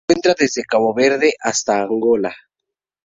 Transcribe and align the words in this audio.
Se 0.07 0.13
encuentra 0.13 0.33
desde 0.35 0.63
Cabo 0.63 0.95
Verde 0.95 1.35
hasta 1.43 1.79
Angola. 1.83 2.33